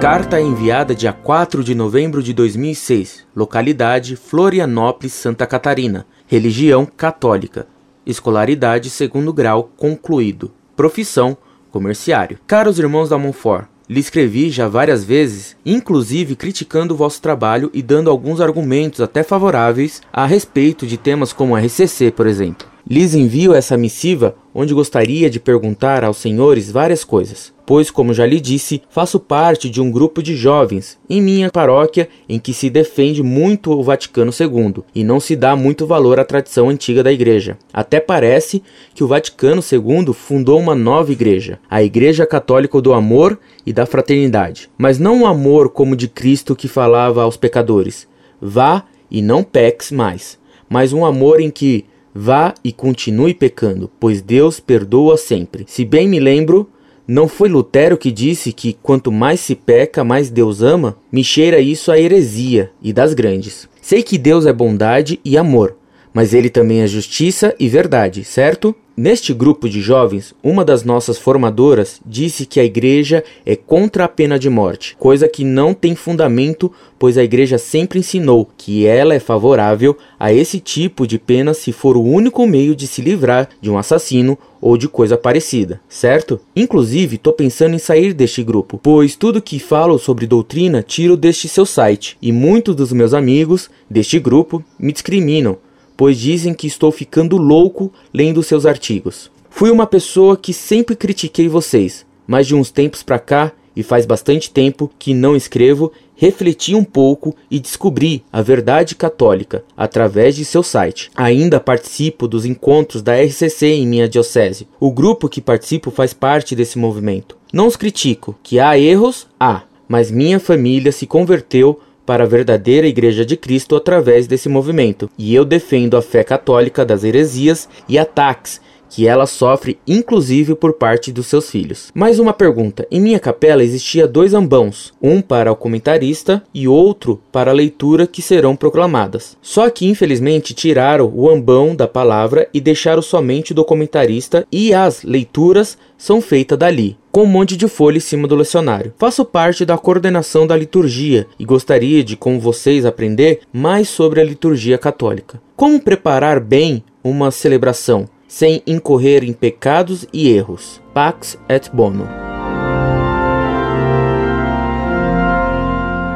Carta 0.00 0.38
enviada 0.38 0.94
dia 0.94 1.12
4 1.12 1.64
de 1.64 1.74
novembro 1.74 2.22
de 2.22 2.34
2006. 2.34 3.24
Localidade 3.34 4.14
Florianópolis, 4.14 5.14
Santa 5.14 5.46
Catarina. 5.46 6.06
Religião 6.26 6.84
católica. 6.84 7.66
Escolaridade 8.04 8.90
segundo 8.90 9.32
grau 9.32 9.70
concluído. 9.74 10.52
Profissão 10.76 11.36
comerciário. 11.72 12.38
Caros 12.46 12.78
irmãos 12.78 13.08
da 13.08 13.16
Monfort, 13.16 13.68
lhe 13.88 13.98
escrevi 13.98 14.50
já 14.50 14.68
várias 14.68 15.02
vezes, 15.02 15.56
inclusive 15.64 16.36
criticando 16.36 16.92
o 16.92 16.96
vosso 16.96 17.22
trabalho 17.22 17.70
e 17.72 17.82
dando 17.82 18.10
alguns 18.10 18.40
argumentos 18.40 19.00
até 19.00 19.22
favoráveis 19.22 20.02
a 20.12 20.26
respeito 20.26 20.86
de 20.86 20.98
temas 20.98 21.32
como 21.32 21.56
RCC, 21.56 22.10
por 22.10 22.26
exemplo. 22.26 22.68
Lhes 22.88 23.14
envio 23.14 23.54
essa 23.54 23.76
missiva 23.76 24.36
onde 24.58 24.72
gostaria 24.72 25.28
de 25.28 25.38
perguntar 25.38 26.02
aos 26.02 26.16
senhores 26.16 26.70
várias 26.72 27.04
coisas, 27.04 27.52
pois, 27.66 27.90
como 27.90 28.14
já 28.14 28.24
lhe 28.24 28.40
disse, 28.40 28.80
faço 28.88 29.20
parte 29.20 29.68
de 29.68 29.82
um 29.82 29.90
grupo 29.90 30.22
de 30.22 30.34
jovens 30.34 30.98
em 31.10 31.20
minha 31.20 31.50
paróquia 31.50 32.08
em 32.26 32.38
que 32.38 32.54
se 32.54 32.70
defende 32.70 33.22
muito 33.22 33.70
o 33.70 33.82
Vaticano 33.82 34.32
II 34.32 34.82
e 34.94 35.04
não 35.04 35.20
se 35.20 35.36
dá 35.36 35.54
muito 35.54 35.86
valor 35.86 36.18
à 36.18 36.24
tradição 36.24 36.70
antiga 36.70 37.02
da 37.02 37.12
Igreja. 37.12 37.58
Até 37.70 38.00
parece 38.00 38.62
que 38.94 39.04
o 39.04 39.06
Vaticano 39.06 39.60
II 39.60 40.14
fundou 40.14 40.58
uma 40.58 40.74
nova 40.74 41.12
igreja, 41.12 41.58
a 41.68 41.82
Igreja 41.82 42.24
Católica 42.24 42.80
do 42.80 42.94
Amor 42.94 43.38
e 43.66 43.74
da 43.74 43.84
Fraternidade, 43.84 44.70
mas 44.78 44.98
não 44.98 45.20
o 45.20 45.26
amor 45.26 45.68
como 45.68 45.94
de 45.94 46.08
Cristo 46.08 46.56
que 46.56 46.66
falava 46.66 47.22
aos 47.22 47.36
pecadores: 47.36 48.08
vá 48.40 48.84
e 49.10 49.20
não 49.20 49.44
peques 49.44 49.92
mais, 49.92 50.38
mas 50.66 50.94
um 50.94 51.04
amor 51.04 51.40
em 51.40 51.50
que 51.50 51.84
Vá 52.18 52.54
e 52.64 52.72
continue 52.72 53.34
pecando, 53.34 53.90
pois 54.00 54.22
Deus 54.22 54.58
perdoa 54.58 55.18
sempre. 55.18 55.66
Se 55.68 55.84
bem 55.84 56.08
me 56.08 56.18
lembro, 56.18 56.66
não 57.06 57.28
foi 57.28 57.46
Lutero 57.46 57.98
que 57.98 58.10
disse 58.10 58.54
que 58.54 58.72
quanto 58.82 59.12
mais 59.12 59.38
se 59.38 59.54
peca, 59.54 60.02
mais 60.02 60.30
Deus 60.30 60.62
ama? 60.62 60.96
Me 61.12 61.22
cheira 61.22 61.60
isso 61.60 61.92
a 61.92 62.00
heresia 62.00 62.70
e 62.82 62.90
das 62.90 63.12
grandes. 63.12 63.68
Sei 63.82 64.02
que 64.02 64.16
Deus 64.16 64.46
é 64.46 64.52
bondade 64.52 65.20
e 65.22 65.36
amor, 65.36 65.76
mas 66.10 66.32
ele 66.32 66.48
também 66.48 66.80
é 66.80 66.86
justiça 66.86 67.54
e 67.60 67.68
verdade, 67.68 68.24
certo? 68.24 68.74
Neste 68.98 69.34
grupo 69.34 69.68
de 69.68 69.82
jovens, 69.82 70.34
uma 70.42 70.64
das 70.64 70.82
nossas 70.82 71.18
formadoras 71.18 72.00
disse 72.06 72.46
que 72.46 72.58
a 72.58 72.64
igreja 72.64 73.22
é 73.44 73.54
contra 73.54 74.04
a 74.04 74.08
pena 74.08 74.38
de 74.38 74.48
morte, 74.48 74.96
coisa 74.98 75.28
que 75.28 75.44
não 75.44 75.74
tem 75.74 75.94
fundamento, 75.94 76.72
pois 76.98 77.18
a 77.18 77.22
igreja 77.22 77.58
sempre 77.58 77.98
ensinou 77.98 78.48
que 78.56 78.86
ela 78.86 79.14
é 79.14 79.20
favorável 79.20 79.98
a 80.18 80.32
esse 80.32 80.58
tipo 80.58 81.06
de 81.06 81.18
pena 81.18 81.52
se 81.52 81.72
for 81.72 81.94
o 81.94 82.02
único 82.02 82.46
meio 82.46 82.74
de 82.74 82.86
se 82.86 83.02
livrar 83.02 83.50
de 83.60 83.70
um 83.70 83.76
assassino 83.76 84.38
ou 84.62 84.78
de 84.78 84.88
coisa 84.88 85.18
parecida, 85.18 85.78
certo? 85.86 86.40
Inclusive, 86.56 87.18
tô 87.18 87.34
pensando 87.34 87.74
em 87.74 87.78
sair 87.78 88.14
deste 88.14 88.42
grupo, 88.42 88.80
pois 88.82 89.14
tudo 89.14 89.42
que 89.42 89.58
falo 89.58 89.98
sobre 89.98 90.26
doutrina 90.26 90.82
tiro 90.82 91.18
deste 91.18 91.48
seu 91.48 91.66
site, 91.66 92.16
e 92.22 92.32
muitos 92.32 92.74
dos 92.74 92.94
meus 92.94 93.12
amigos 93.12 93.68
deste 93.90 94.18
grupo 94.18 94.64
me 94.78 94.90
discriminam 94.90 95.58
pois 95.96 96.18
dizem 96.18 96.52
que 96.52 96.66
estou 96.66 96.92
ficando 96.92 97.36
louco 97.36 97.92
lendo 98.12 98.42
seus 98.42 98.66
artigos. 98.66 99.30
Fui 99.48 99.70
uma 99.70 99.86
pessoa 99.86 100.36
que 100.36 100.52
sempre 100.52 100.94
critiquei 100.94 101.48
vocês, 101.48 102.04
mas 102.26 102.46
de 102.46 102.54
uns 102.54 102.70
tempos 102.70 103.02
para 103.02 103.18
cá, 103.18 103.52
e 103.76 103.82
faz 103.82 104.06
bastante 104.06 104.50
tempo 104.50 104.90
que 104.98 105.12
não 105.12 105.36
escrevo, 105.36 105.92
refleti 106.14 106.74
um 106.74 106.82
pouco 106.82 107.36
e 107.50 107.60
descobri 107.60 108.24
a 108.32 108.40
verdade 108.40 108.94
católica 108.94 109.62
através 109.76 110.34
de 110.34 110.46
seu 110.46 110.62
site. 110.62 111.10
Ainda 111.14 111.60
participo 111.60 112.26
dos 112.26 112.46
encontros 112.46 113.02
da 113.02 113.14
RCC 113.20 113.66
em 113.66 113.86
minha 113.86 114.08
diocese. 114.08 114.66
O 114.80 114.90
grupo 114.90 115.28
que 115.28 115.42
participo 115.42 115.90
faz 115.90 116.14
parte 116.14 116.56
desse 116.56 116.78
movimento. 116.78 117.36
Não 117.52 117.66
os 117.66 117.76
critico, 117.76 118.34
que 118.42 118.58
há 118.58 118.78
erros, 118.78 119.26
há, 119.38 119.62
mas 119.86 120.10
minha 120.10 120.40
família 120.40 120.90
se 120.90 121.06
converteu 121.06 121.78
para 122.06 122.24
a 122.24 122.26
verdadeira 122.26 122.86
Igreja 122.86 123.26
de 123.26 123.36
Cristo 123.36 123.76
através 123.76 124.26
desse 124.26 124.48
movimento, 124.48 125.10
e 125.18 125.34
eu 125.34 125.44
defendo 125.44 125.96
a 125.96 126.02
fé 126.02 126.22
católica 126.22 126.84
das 126.84 127.04
heresias 127.04 127.68
e 127.88 127.98
ataques 127.98 128.60
que 128.88 129.06
ela 129.06 129.26
sofre 129.26 129.78
inclusive 129.86 130.54
por 130.54 130.74
parte 130.74 131.12
dos 131.12 131.26
seus 131.26 131.50
filhos. 131.50 131.90
Mais 131.94 132.18
uma 132.18 132.32
pergunta: 132.32 132.86
em 132.90 133.00
minha 133.00 133.18
capela 133.18 133.62
existia 133.62 134.06
dois 134.06 134.34
ambãos, 134.34 134.92
um 135.02 135.20
para 135.20 135.52
o 135.52 135.56
comentarista 135.56 136.42
e 136.54 136.68
outro 136.68 137.20
para 137.32 137.50
a 137.50 137.54
leitura 137.54 138.06
que 138.06 138.22
serão 138.22 138.56
proclamadas. 138.56 139.36
Só 139.42 139.68
que 139.70 139.86
infelizmente 139.86 140.54
tiraram 140.54 141.12
o 141.14 141.28
ambão 141.28 141.74
da 141.74 141.88
palavra 141.88 142.48
e 142.52 142.60
deixaram 142.60 143.02
somente 143.02 143.52
o 143.52 143.64
comentarista 143.64 144.46
e 144.50 144.72
as 144.72 145.02
leituras 145.02 145.76
são 145.98 146.20
feitas 146.20 146.58
dali, 146.58 146.96
com 147.16 147.22
um 147.22 147.26
monte 147.26 147.56
de 147.56 147.66
folha 147.66 147.96
em 147.96 148.00
cima 148.00 148.28
do 148.28 148.36
lecionário. 148.36 148.92
Faço 148.98 149.24
parte 149.24 149.64
da 149.64 149.78
coordenação 149.78 150.46
da 150.46 150.54
liturgia 150.54 151.26
e 151.38 151.46
gostaria 151.46 152.04
de, 152.04 152.14
com 152.14 152.38
vocês, 152.38 152.84
aprender 152.84 153.40
mais 153.50 153.88
sobre 153.88 154.20
a 154.20 154.24
liturgia 154.24 154.76
católica. 154.76 155.40
Como 155.56 155.80
preparar 155.80 156.38
bem 156.38 156.84
uma 157.02 157.30
celebração? 157.30 158.06
sem 158.28 158.60
incorrer 158.66 159.24
em 159.24 159.32
pecados 159.32 160.04
e 160.12 160.28
erros. 160.28 160.82
Pax 160.92 161.38
et 161.48 161.70
Bono. 161.72 162.06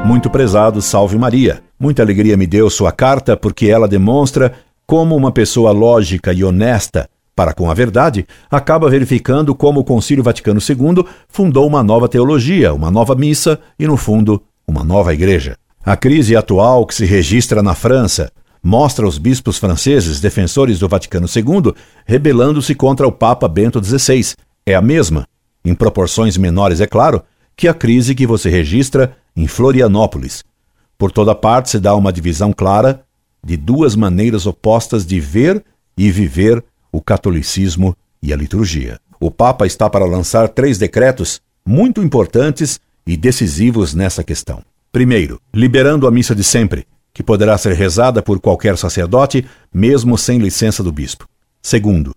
Muito 0.05 0.29
prezado, 0.29 0.83
salve 0.83 1.17
Maria. 1.17 1.63
Muita 1.79 2.03
alegria 2.03 2.37
me 2.37 2.47
deu 2.47 2.69
sua 2.69 2.93
carta 2.93 3.39
porque 3.39 3.69
ela 3.69 3.89
demonstra 3.89 4.53
como 4.87 5.17
uma 5.17 5.33
pessoa 5.33 5.71
lógica 5.71 6.31
e 6.33 6.45
honesta 6.45 7.09
para 7.35 7.55
com 7.55 7.71
a 7.71 7.75
verdade, 7.75 8.27
acaba 8.51 8.91
verificando 8.91 9.55
como 9.55 9.81
o 9.81 9.85
Concílio 9.85 10.25
Vaticano 10.25 10.61
II 10.61 11.05
fundou 11.29 11.67
uma 11.67 11.83
nova 11.83 12.09
teologia, 12.09 12.75
uma 12.75 12.91
nova 12.91 13.15
missa 13.15 13.59
e, 13.79 13.87
no 13.87 13.97
fundo, 13.97 14.43
uma 14.67 14.85
nova 14.85 15.15
igreja. 15.15 15.57
A 15.85 15.97
crise 15.97 16.37
atual 16.37 16.85
que 16.85 16.95
se 16.95 17.07
registra 17.07 17.63
na 17.63 17.75
França, 17.75 18.31
mostra 18.63 19.07
os 19.07 19.19
bispos 19.19 19.59
franceses 19.59 20.21
defensores 20.21 20.79
do 20.79 20.89
Vaticano 20.89 21.27
II 21.27 21.75
rebelando-se 22.05 22.75
contra 22.75 23.07
o 23.07 23.13
Papa 23.13 23.49
Bento 23.49 23.83
XVI. 23.83 24.35
É 24.67 24.75
a 24.75 24.83
mesma, 24.83 25.27
em 25.65 25.75
proporções 25.75 26.37
menores, 26.37 26.81
é 26.81 26.87
claro, 26.87 27.23
que 27.57 27.69
a 27.69 27.75
crise 27.75 28.15
que 28.15 28.27
você 28.27 28.51
registra 28.51 29.17
em 29.35 29.47
Florianópolis. 29.47 30.45
Por 30.99 31.11
toda 31.11 31.35
parte 31.35 31.71
se 31.71 31.81
dá 31.81 31.95
uma 31.95 32.13
divisão 32.13 32.53
clara 32.53 33.03
de 33.43 33.57
duas 33.57 33.97
maneiras 33.97 34.47
opostas 34.47 35.07
de 35.07 35.19
ver 35.19 35.65
e 35.97 36.11
viver 36.11 36.63
o 36.93 37.01
catolicismo 37.01 37.97
e 38.23 38.33
a 38.33 38.37
liturgia. 38.37 38.99
O 39.19 39.31
Papa 39.31 39.67
está 39.67 39.89
para 39.89 40.05
lançar 40.05 40.49
três 40.49 40.79
decretos 40.79 41.41
muito 41.65 42.03
importantes 42.03 42.81
e 43.07 43.17
decisivos 43.17 43.95
nessa 43.95 44.25
questão. 44.25 44.63
Primeiro, 44.93 45.41
liberando 45.55 46.07
a 46.07 46.11
missa 46.11 46.35
de 46.35 46.43
sempre, 46.43 46.87
que 47.13 47.23
poderá 47.23 47.57
ser 47.59 47.75
rezada 47.75 48.23
por 48.23 48.41
qualquer 48.41 48.77
sacerdote, 48.77 49.47
mesmo 49.73 50.17
sem 50.17 50.39
licença 50.39 50.83
do 50.83 50.93
bispo. 50.93 51.29
Segundo, 51.63 52.15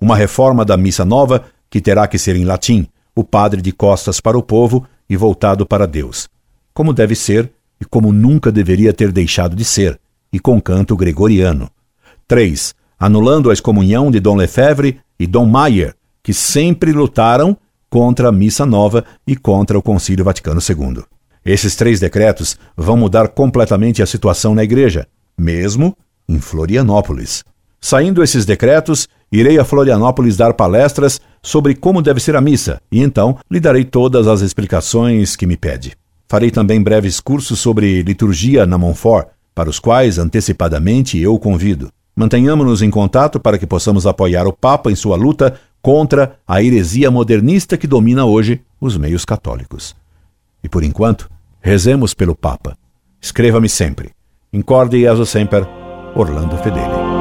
uma 0.00 0.16
reforma 0.16 0.64
da 0.64 0.76
missa 0.76 1.04
nova 1.04 1.44
que 1.68 1.80
terá 1.80 2.06
que 2.08 2.18
ser 2.18 2.36
em 2.36 2.44
latim, 2.44 2.88
o 3.14 3.22
padre 3.22 3.60
de 3.60 3.72
costas 3.72 4.20
para 4.20 4.38
o 4.38 4.42
povo 4.42 4.86
e 5.08 5.16
voltado 5.16 5.66
para 5.66 5.86
Deus, 5.86 6.28
como 6.72 6.92
deve 6.92 7.14
ser 7.14 7.50
e 7.80 7.84
como 7.84 8.12
nunca 8.12 8.50
deveria 8.52 8.92
ter 8.92 9.12
deixado 9.12 9.56
de 9.56 9.64
ser, 9.64 9.98
e 10.32 10.38
com 10.38 10.60
canto 10.60 10.96
gregoriano. 10.96 11.70
3. 12.28 12.74
Anulando 13.02 13.48
a 13.48 13.54
excomunhão 13.54 14.10
de 14.10 14.20
Dom 14.20 14.36
Lefebvre 14.36 15.00
e 15.18 15.26
Dom 15.26 15.46
Maier, 15.46 15.94
que 16.22 16.34
sempre 16.34 16.92
lutaram 16.92 17.56
contra 17.88 18.28
a 18.28 18.32
missa 18.32 18.66
nova 18.66 19.06
e 19.26 19.34
contra 19.34 19.78
o 19.78 19.82
Concílio 19.82 20.22
Vaticano 20.22 20.60
II. 20.60 21.02
Esses 21.42 21.74
três 21.74 21.98
decretos 21.98 22.58
vão 22.76 22.98
mudar 22.98 23.28
completamente 23.28 24.02
a 24.02 24.06
situação 24.06 24.54
na 24.54 24.62
igreja, 24.62 25.08
mesmo 25.36 25.96
em 26.28 26.38
Florianópolis. 26.38 27.42
Saindo 27.80 28.22
esses 28.22 28.44
decretos, 28.44 29.08
irei 29.32 29.58
a 29.58 29.64
Florianópolis 29.64 30.36
dar 30.36 30.52
palestras 30.52 31.22
sobre 31.42 31.74
como 31.74 32.02
deve 32.02 32.20
ser 32.20 32.36
a 32.36 32.40
missa 32.42 32.82
e 32.92 33.00
então 33.00 33.38
lhe 33.50 33.58
darei 33.58 33.82
todas 33.82 34.26
as 34.26 34.42
explicações 34.42 35.36
que 35.36 35.46
me 35.46 35.56
pede. 35.56 35.96
Farei 36.28 36.50
também 36.50 36.82
breves 36.82 37.18
cursos 37.18 37.58
sobre 37.58 38.02
liturgia 38.02 38.66
na 38.66 38.76
Montfort, 38.76 39.28
para 39.54 39.70
os 39.70 39.78
quais 39.78 40.18
antecipadamente 40.18 41.18
eu 41.18 41.38
convido. 41.38 41.90
Mantenhamos-nos 42.20 42.82
em 42.82 42.90
contato 42.90 43.40
para 43.40 43.56
que 43.56 43.66
possamos 43.66 44.06
apoiar 44.06 44.46
o 44.46 44.52
Papa 44.52 44.92
em 44.92 44.94
sua 44.94 45.16
luta 45.16 45.58
contra 45.80 46.36
a 46.46 46.62
heresia 46.62 47.10
modernista 47.10 47.78
que 47.78 47.86
domina 47.86 48.26
hoje 48.26 48.60
os 48.78 48.94
meios 48.98 49.24
católicos. 49.24 49.96
E 50.62 50.68
por 50.68 50.84
enquanto, 50.84 51.30
rezemos 51.62 52.12
pelo 52.12 52.36
Papa. 52.36 52.76
Escreva-me 53.22 53.70
sempre. 53.70 54.10
Incorde 54.52 54.98
e 54.98 55.08
sempre, 55.24 55.66
Orlando 56.14 56.58
Fedeli. 56.58 57.19